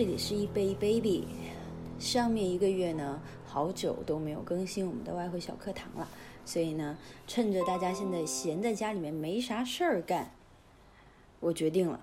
[0.00, 1.26] 这里是一杯 baby。
[1.98, 6.08] 上面一个月呢，好久都没有更新我们的外汇小课堂了，
[6.46, 6.96] 所以呢，
[7.26, 10.32] 趁着大家现在闲在家里面没啥事儿干，
[11.38, 12.00] 我决定了，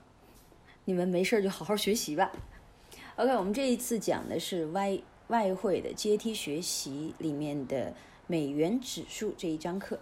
[0.85, 2.31] 你们没事儿就好好学习吧。
[3.15, 7.95] OK，我们这一次讲的是外外汇的阶梯学习里面的
[8.27, 9.97] 美元指数这一章课。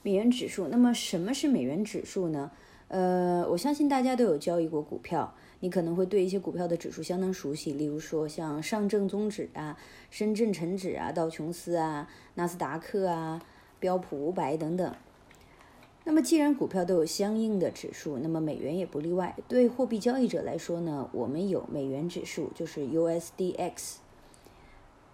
[0.00, 2.50] 美元指数，那么什么是美元指数呢？
[2.88, 9.78] 呃，我相信大家都有交易过股票，你可能会对一些股票的指数相当熟悉，例如说像上证综指啊、
[10.10, 13.42] 深圳成指啊、道琼斯啊、纳斯达克啊、
[13.78, 14.94] 标普五百等等。
[16.06, 19.34] 那么既然股票都有相应的指数，那么美元也不例外。
[19.48, 23.94] 对货币交易者来说呢，我们有美元指数，就是 USDX，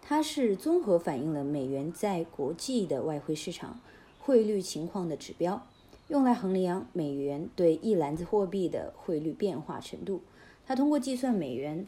[0.02, 3.78] 它是综合反映了美元在国际的外汇市场
[4.18, 5.64] 汇率情况的指标。
[6.10, 10.20] 用来衡量美元对一篮子货币的汇率变化程度，
[10.66, 11.86] 它通过计算美元，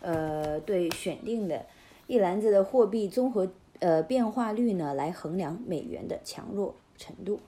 [0.00, 1.66] 呃，对选定的
[2.06, 3.50] 一篮子的货币综合
[3.80, 7.40] 呃变化率呢，来衡量美元的强弱程度。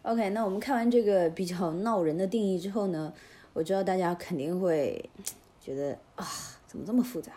[0.00, 3.12] OK，那我们看完这个比较闹人的定义之后呢，
[3.52, 5.10] 我知道大家肯定会
[5.60, 6.26] 觉得啊，
[6.66, 7.32] 怎么这么复杂？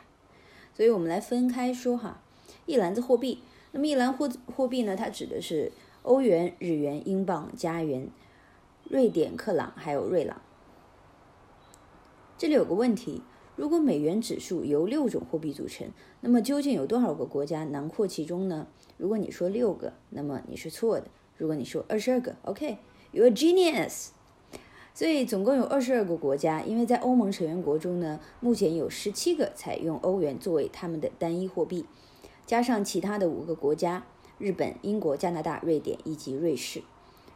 [0.74, 2.22] 所以我们来分开说哈，
[2.66, 3.40] 一篮子货币。
[3.74, 5.70] 那么一篮货货币呢，它指的是。
[6.08, 8.08] 欧元、日元、英镑、加元、
[8.90, 10.42] 瑞典克朗还有瑞郎。
[12.38, 13.24] 这里有个问题：
[13.58, 15.90] 如果美元指数由六种货币组成，
[16.22, 18.68] 那么究竟有多少个国家囊括其中呢？
[18.96, 24.12] 如果你说六个，那么你是错的；如果你说二十二个，OK，you're a genius。
[24.94, 31.86] 所以总共有二十二个国家，因为在欧盟成员国中呢，目前有十七个采用欧元作为他们的单一货币，
[32.46, 34.06] 加上其他的五个国家。
[34.40, 36.84] 日本、英国、加拿大、瑞典以及瑞士，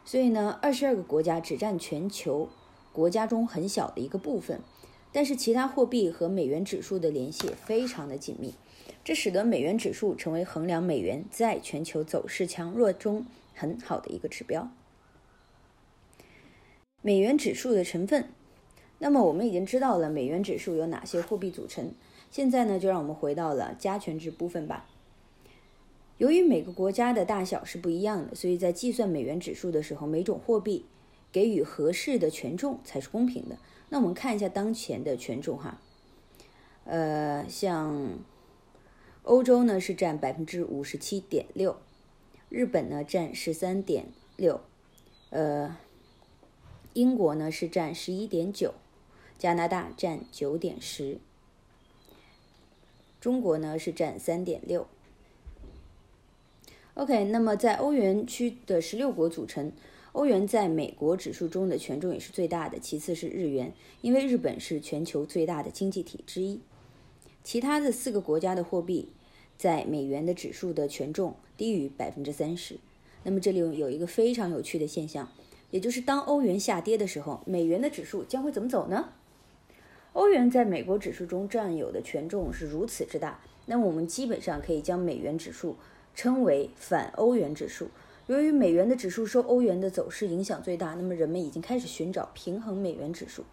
[0.04, 2.48] 所以呢，二十二个国家只占全球
[2.92, 4.60] 国家中很小的一个部分。
[5.14, 8.54] 但是其他货币和美元指数的联系非常的紧密，
[9.04, 14.70] 这使得美元指数成为衡量美元在全球走势强弱中很好的一个指标。
[17.02, 18.30] 美元指数的成分，
[19.00, 21.92] 那么我们已经知道了美元指数由哪些货币组成。
[22.30, 24.86] 现在呢，就让我们回到了加权值部分吧。
[26.22, 30.86] 由于每个国家的大小是不一样的，所以在计算美元指数的时候，每种货币
[31.32, 33.58] 给予合适的权重才是公平的。
[33.88, 35.80] 那我们看一下当前的权重哈，
[36.84, 38.20] 呃，像
[39.24, 41.76] 欧洲呢是占百分之五十七点六，
[42.48, 44.06] 日本呢占十三点
[44.36, 44.60] 六，
[45.30, 45.76] 呃，
[46.92, 48.74] 英国呢是占十一点九，
[49.36, 51.18] 加拿大占九点十，
[53.20, 54.86] 中国呢是占三点六。
[57.02, 59.72] OK，那么在欧元区的十六国组成，
[60.12, 66.60] 欧元在美国指数中的权重也是最大的，其次是日元，因为日本是全球最大的经济体之一。
[67.42, 69.08] 其他的四个国家的货币
[69.58, 72.76] 在美元的指数的权重低于百分之三十。
[73.24, 75.28] 那么这里有一个非常有趣的现象，
[75.72, 79.08] 也就是当欧元下跌的时候，美元的指数将会怎么走呢？
[80.12, 85.74] 欧元在美国指数中占有的权重是如此之大，那么我们基本上可以将美元指数。
[86.14, 87.88] 称为反欧元指数。
[88.26, 93.44] 由于美元的指数受欧元的走势影响最大，那么人们已经开始寻找平衡美元指数。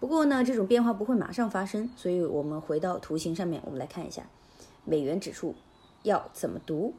[0.00, 4.26] 不过呢，这种变化不会马上发生，所以我们回到图形上面，我们来看一下
[4.84, 5.54] 美元指数
[6.02, 6.94] 要怎么读。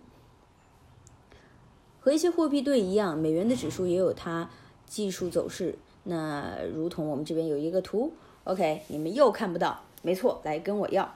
[1.99, 4.49] 和一些货币对一样，美元的指数也有它
[4.85, 5.77] 技术走势。
[6.03, 8.13] 那如同我们这边有一个图
[8.43, 11.15] ，OK，你们又看不到，没错，来跟我要。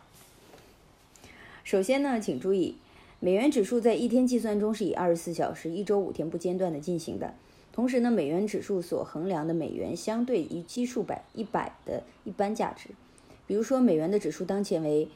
[1.63, 2.75] 首先呢，请注意。
[3.21, 7.33] 美元指数在一天计算中是以二十四小时、一周五天不间断的进行的。
[7.73, 12.89] 同时呢，美元指数所衡量的美元相对于基数百一百的一般价值，
[13.45, 15.09] 比如说美元的指数当前为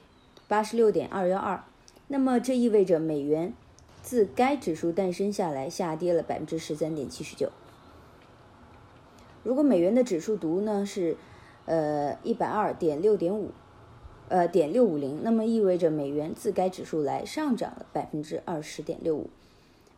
[0.50, 1.64] 八十六点二幺二，
[2.10, 3.54] 那么这意味着美元
[4.02, 7.50] 自该指数诞生下来下跌了百分之十三点七十九。
[9.44, 11.16] 如果美元的指数读呢是
[11.66, 13.52] 呃一百二点六点五。
[14.30, 19.30] 呃，点六五零，那么意味着美元自该指数来上涨了百分之二十点六五。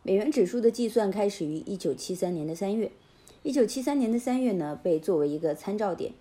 [0.02, 2.92] 美元指数的计算开始于一九七三年的三月，
[3.42, 6.12] 一九七三年的三月呢被作为一个参照点，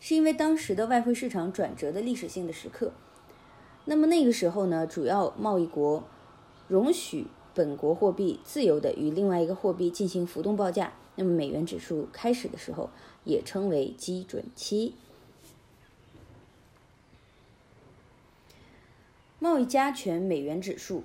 [0.00, 2.92] 是因为当时的外汇市场转折的历史性的时刻。
[3.84, 6.04] 那么那个时候呢，主要贸易国
[6.68, 12.88] 容许本国货币自由的与另外一个货币进行浮动报价，那么美元指数开始的时候
[13.24, 14.94] 也称为基准期。
[19.38, 21.02] 贸易加权美元指数，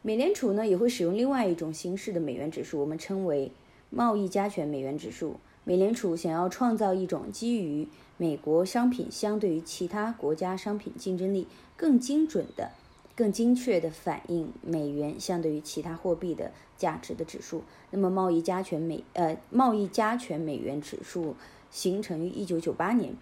[0.00, 3.50] 美联储呢也会使用另外一种形式的美元指数，我们称为
[3.90, 12.70] 贸易加权美元指数美联储想要创造一种基于美国商品相对于其他国家商品竞争力更精准的、
[13.16, 17.64] 更精确的反映美元相对于其他货币的价值的指数。
[17.90, 21.34] 那么，贸易加权美呃贸易加权美元指数
[21.72, 23.16] 形成于一九九八年。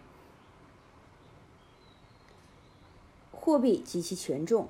[3.45, 4.69] 货币及其权重。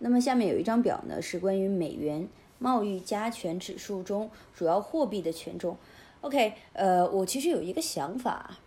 [0.00, 2.28] 那么下面有一张表呢，是关于美元
[2.58, 5.78] 贸易加权指数中主要货币的权重。
[6.20, 8.58] OK，呃，我其实有一个想法，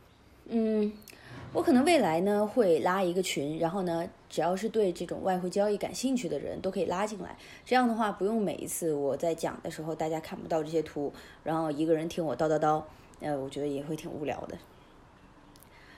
[0.48, 0.92] 嗯，
[1.54, 7.38] 我可能未来呢会拉一个群，然后呢，只要是对这种外汇交易感兴趣的人都可以拉进来。
[7.64, 11.14] 这样的话，不用每一次我在讲的时候大家看不到这些图，
[11.44, 12.82] 然后一个人听我叨叨叨，
[13.20, 14.58] 呃，我觉得也会挺无聊的。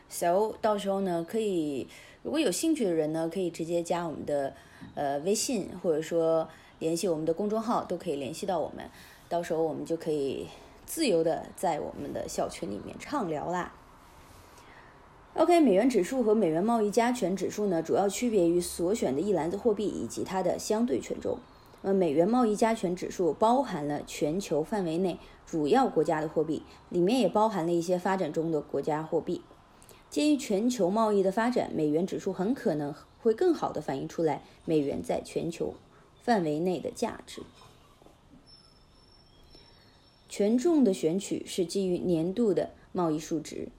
[0.10, 1.88] So，到时候呢，可以。
[2.24, 4.54] 如果有兴趣的人呢，可以直接加我们的
[4.96, 6.50] 呃微信，或者说
[6.80, 8.90] 联系我们的公众号，都可以联系到我们。
[9.30, 10.48] 到时候我们就可以
[10.86, 13.74] 自由的在我们的小群里面畅聊啦。
[15.36, 21.38] OK，美元指数和美元贸易加权指数呢，主要区别于所选的一篮子货币以及它的相对权重。
[21.84, 29.42] 呃，美元贸易加权指数包含了全球范围内主要国家的货币，里面也包含了一些发展中的国家货币。
[30.10, 35.74] 鉴于全球贸易的发展，美元指数很可能会更好的反映出来美元在全球
[36.22, 37.42] 范围内的价值。
[40.30, 43.70] 权重的选取是基于年度的贸易数值。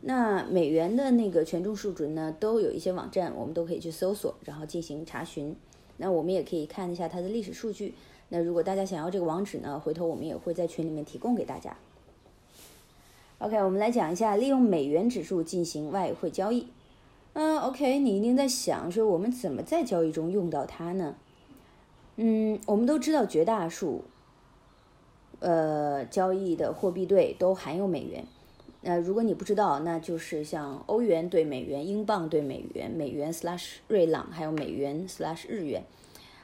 [0.00, 5.54] 那美元的那个权重数值呢，都有一些网站，我们都可以去搜索，然后进行查询。
[5.98, 7.94] 那我们也可以看一下它的历史数据。
[8.30, 11.76] 那如果大家想要这个网址呢，回头我们也会在群里面提供给大家。
[13.44, 16.68] OK，我们来讲一下利用美元指数进行外汇交易。
[17.32, 21.16] 嗯，OK，你一定在想说我们怎么在交易中用到它呢？
[22.14, 24.04] 嗯，我们都知道绝大数，
[25.40, 28.24] 呃，交易的货币对都含有美元。
[28.82, 35.82] 那如果你不知道，那就是像欧元对美元、英镑对美元、美元 slash 瑞郎，还有美元 slash 日元，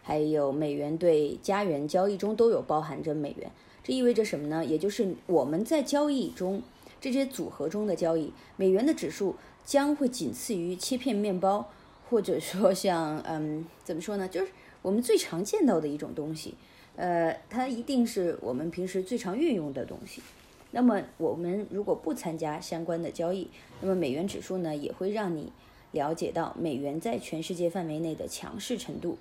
[0.03, 3.53] 还有美元对加元交易中都有包含着美元。
[3.85, 4.65] 这意味着什么呢？
[4.65, 6.61] 也就是我们在交易中。
[7.01, 11.71] 这些组合中的交易，美元的指数将会仅次于切片面包，
[12.09, 14.29] 或者说像嗯，怎么说呢？
[14.29, 14.53] 就是
[14.83, 16.55] 我们最常见到的一种东西，
[16.97, 20.23] 呃，它一定是我们平时最常运用的东西。
[20.71, 23.49] 那么我们如果不参加相关的交易，
[23.81, 25.53] 那么美元指数呢，也会让你
[25.93, 29.17] 了解到美元在全世界范围内的强势程度。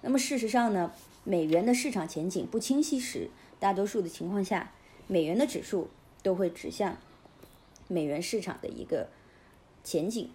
[0.00, 0.92] 那么事实上呢，
[1.24, 3.28] 美元的市场前景不清晰时，
[3.58, 4.70] 大多数的情况下，
[5.06, 5.88] 美元的指数
[6.22, 6.96] 都会指向。
[7.88, 9.08] 美元市场的一个
[9.82, 10.30] 前景，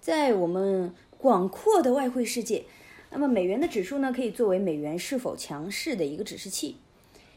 [0.00, 2.64] 在我们广阔的外汇世界，
[3.10, 6.78] 那么美元的指数呢，可以作为美元是否强势的一个指示器。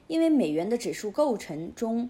[0.08, 2.10] 因为美元的指数构成中，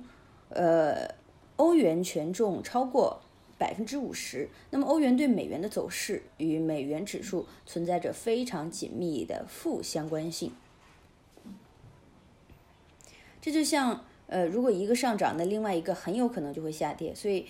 [0.50, 1.15] 呃，
[1.56, 3.21] 欧元权重超过
[3.57, 10.51] 百分之五十，那么欧元对美元的走势与美元指数存在着非常紧密的负相关性。
[13.42, 14.06] 这就像。
[14.28, 17.46] 呃，如果一个上涨，那另外一个很有可能就会下跌，所以，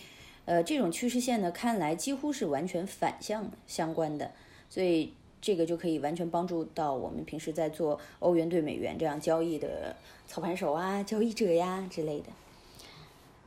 [0.46, 4.32] 呃，这种趋势线呢，看来几乎是完全反向相关的，
[4.70, 9.96] 所以这个就可以完全帮助到我们平时在做欧元对美元这样交易的
[10.28, 12.28] 操盘手啊、交易者呀之类的。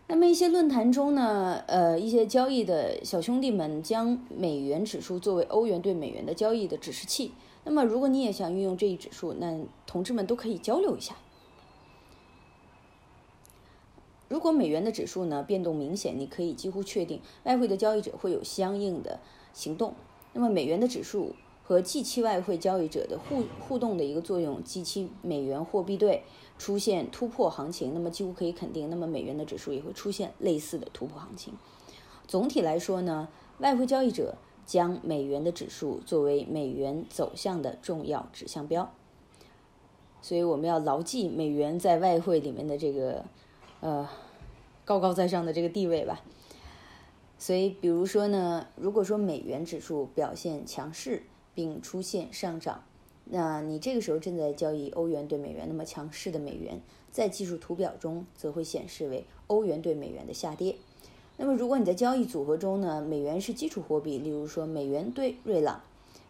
[0.09, 7.31] 那么一些论坛中呢，呃，一些交易的小兄弟们将美元指数作为欧元对美元的交易的指示器。
[7.63, 9.57] 那么如果你也想运用这一指数，那
[9.87, 11.15] 同志们都可以交流一下。
[14.31, 19.19] 如果美元的指数呢变动明显，你可以几乎确定外汇的交易者会有相应的
[19.53, 19.93] 行动。
[20.33, 21.35] 那么美元的指数
[21.65, 26.23] 和即期外汇交易者的互互动的一个作用，即期美元货币对
[26.59, 31.55] 出现突破行情，那么几乎可以肯定，那么美元的指数也会出现类似的突破行情。
[32.29, 38.95] 总体来说呢，外汇交易者将美元的指数作为美元走向的重要指向标，
[40.23, 43.25] 所以我们要牢记美元在外汇里面的这个。
[43.81, 44.09] 呃，
[44.85, 46.23] 高高在上的这个地位吧。
[47.39, 51.23] 所以，比如说呢，如果说美元指数表现强势
[51.55, 52.85] 并出现上涨，
[53.25, 60.77] 那你这个时候正在交易欧元对美元，那么强势的美元在技术图表中则会显示为欧元对美元的下跌。
[61.39, 65.81] 那么，如果你在交易组合中呢，美元是基础货币，例如说美元对瑞郎，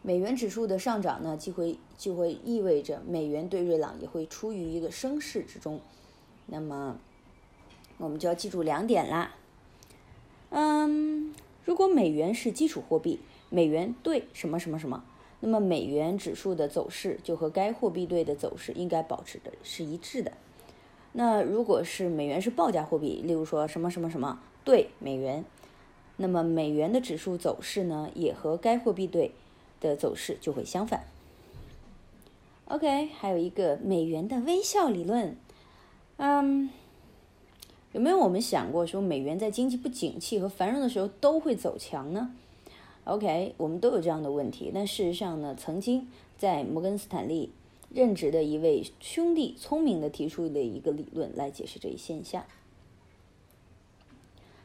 [0.02, 5.80] 美元指数的上涨呢，就会就会意味着美元对瑞郎也会处于一个升势之中。
[6.47, 7.00] 那么，
[8.00, 9.37] 我们就要记住两点啦。
[10.49, 11.33] 嗯，
[11.64, 15.04] 如果美元是基础货币，美元对什么什么什么，
[15.40, 20.33] 那么美元指数的走势就和该货币对的走势应该保持的是一致的。
[21.12, 25.45] 那如果是美元是报价货币，例如说什么什么什么对美元，
[26.16, 29.33] 那么美元的指数走势呢，也和该货币对
[29.80, 31.04] 的走势就会相反。
[32.66, 35.37] OK，还有一个美元的微笑理论，
[36.19, 36.71] 嗯，
[37.92, 42.35] 有没有我们想过说美元在经济不景气和繁荣的时候都会走强呢
[43.04, 47.50] ？OK，我们都有这样的问题，但事实上呢，曾经在摩根斯坦利。
[47.92, 52.44] 任职的一位兄弟聪明的提出了一个理论来解释这一现象。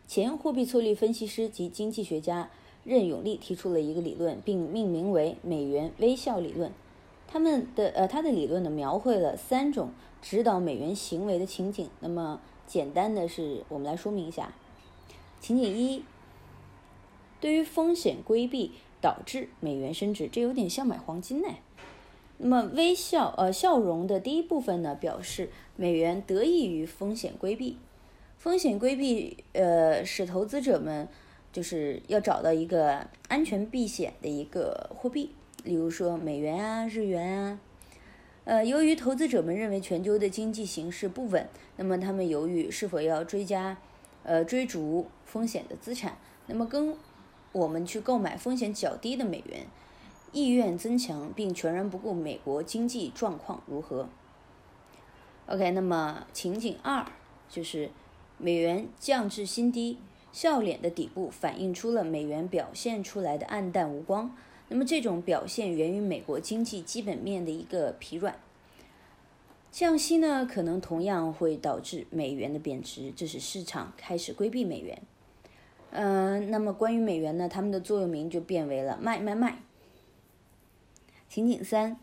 [0.05, 2.51] 前货币策略分析师及经济学家
[2.84, 6.72] 任永利提出了一个理论，并命名为“美元微笑理论”。
[7.27, 9.89] 他们的呃，他的理论呢，描绘了三种
[10.22, 11.89] 指导美元行为的情景。
[12.01, 14.53] 那么，简单的是，我们来说明一下。
[15.39, 16.03] 情景一，
[17.39, 21.48] 对于风险规避导致美元升值，这有点像买黄金呢。
[22.38, 27.77] 那么微笑，呃，笑容的第一部分呢，表示美元得益于风险规避。
[28.38, 31.07] 风险规避，呃，使投资者们
[31.53, 35.31] 就是要找到一个安全避险的一个货币，
[35.63, 37.60] 例如说美元啊、日元啊。
[38.43, 43.77] 呃，由于投资者们认为全球的经济形势不稳，那么他们犹豫是否要追加，
[44.24, 46.17] 呃，追逐风险的资产。
[46.48, 46.96] 那么跟
[47.51, 49.65] 我们去购买风险较低的美元。
[50.32, 54.10] 意愿增强，并全然不顾美国经济状况如何。
[55.46, 57.05] OK，那么情景二
[57.48, 57.89] 就是
[58.38, 59.98] 美元降至新低，
[60.34, 64.36] 笑脸的底部反映出了美元表现出来的暗淡无光。
[64.67, 68.38] 那么这种表现源于美国经济基本面的一个疲软。
[69.75, 75.01] 降息呢，可能同样会导致美元的贬值，这是市场开始规避美元。
[75.91, 79.62] 嗯，那么关于美元呢，他们的座右铭就变为了卖卖卖。
[81.27, 82.00] 情景三，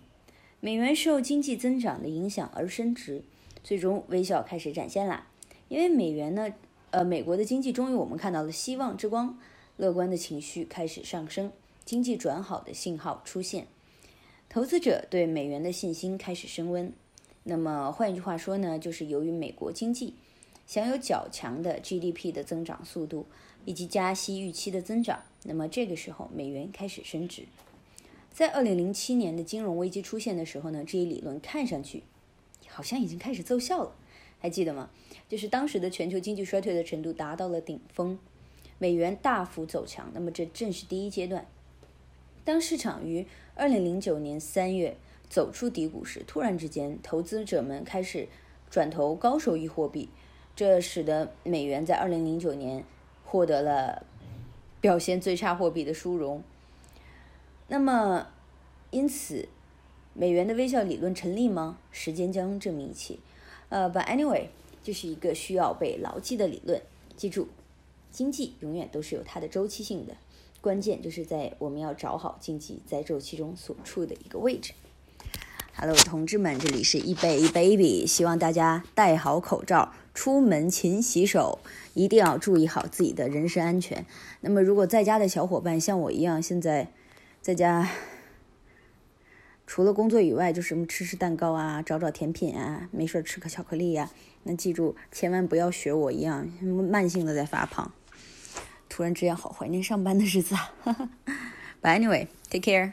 [0.61, 3.23] 美元受经济增长的影响而升值，
[3.64, 5.26] 最终微笑开始展现啦。
[5.69, 6.52] 因为美元呢，
[6.91, 9.38] 呃，美国的经济终于我们看到了希望之光，
[9.79, 11.50] 乐观的情绪开始上升，
[11.87, 13.67] 经济转好的信号出现，
[14.50, 16.93] 投资者对美元的信心开始升温。
[17.44, 20.14] 那么换一句话说呢，就是由于美国经济
[20.66, 23.26] 享有较强的 GDP 的增长速度
[23.64, 27.44] 以及加息预期的增长，那么这个时候美元开始升值。
[28.32, 32.02] 在二零零七年的金融危机出现的时候呢，这一理论看上去
[32.68, 33.94] 好像已经开始奏效了，
[34.38, 34.88] 还记得吗？
[35.28, 38.18] 就是当时的全球经济衰退的程度达到了顶峰，
[38.78, 40.11] 美元大幅走强。
[40.14, 41.46] 那么这正是第一阶段。
[42.44, 44.96] 当市场于二零零九年三月
[45.33, 48.29] 走出低谷时，突然之间，投资者们开始
[48.69, 50.11] 转投高收益货币，
[50.55, 52.85] 这使得美元在二零零九年
[53.25, 54.05] 获得了
[54.79, 56.43] 表现最差货币的殊荣。
[57.69, 58.27] 那么，
[58.91, 59.49] 因此，
[60.12, 61.79] 美元的微笑理论成立吗？
[61.91, 63.17] 时间将证明一切。
[63.71, 64.49] 呃，But anyway，
[64.83, 66.83] 这是一个需要被牢记的理论。
[67.17, 67.49] 记住，
[68.11, 70.15] 经济永远都是有它的周期性的，
[70.61, 74.75] 关键就是在我们要找好经济在周期中所处的一个位置。
[75.75, 81.59] Hello，同志们，这里是一杯 baby，希望大家戴好口罩，出门勤洗手，
[81.95, 84.05] 一定要注意好自己的人身安全。
[84.43, 86.88] 那么，如果在家的小伙伴像我一样，现在。
[87.41, 87.91] 在家
[89.67, 94.09] 除了工作以外，就什么吃吃蛋糕啊，找找甜品啊，没事吃个巧克力呀。
[94.45, 97.91] 那记住，千万不要学我一样，慢性的在发胖。
[98.88, 100.71] 突然之间，好怀念上班的日子啊！
[101.83, 102.93] But anyway, take care.